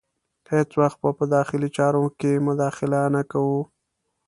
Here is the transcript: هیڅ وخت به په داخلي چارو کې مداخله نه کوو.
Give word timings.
هیڅ 0.51 0.69
وخت 0.81 0.97
به 1.03 1.09
په 1.19 1.25
داخلي 1.35 1.69
چارو 1.77 2.03
کې 2.19 2.43
مداخله 2.47 3.01
نه 3.15 3.21
کوو. 3.31 3.59